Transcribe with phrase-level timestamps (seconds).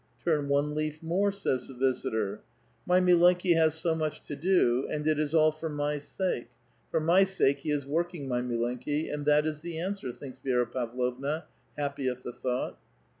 [0.25, 2.41] ""Turn one leaf more," savs the visitor."
[2.87, 6.47] My milenki has so much to do, and it is all for my sake;
[6.89, 10.71] for my sake he is working, my milenki;— and that is the answer," thinks Vi^ra
[10.73, 11.45] Pavlovna,
[11.77, 12.79] happy at the thought.